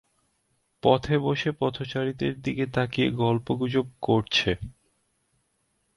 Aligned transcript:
পথে 0.83 1.15
বসে 1.19 1.49
পথচারীদের 1.59 2.33
দিকে 2.41 2.65
তাকিয়ে 2.67 3.07
গল্প 3.21 3.47
গুজব 3.53 3.87
করছে। 4.01 4.51